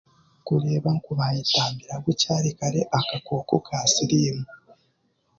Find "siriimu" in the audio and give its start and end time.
3.91-4.45